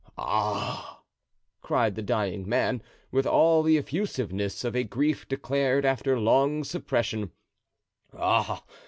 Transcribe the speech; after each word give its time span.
"Ah!" 0.17 1.03
cried 1.61 1.93
the 1.93 2.01
dying 2.01 2.49
man, 2.49 2.81
with 3.11 3.27
all 3.27 3.61
the 3.61 3.77
effusiveness 3.77 4.63
of 4.63 4.75
a 4.75 4.83
grief 4.83 5.27
declared 5.27 5.85
after 5.85 6.19
long 6.19 6.63
suppression, 6.63 7.29
"ah! 8.11 8.63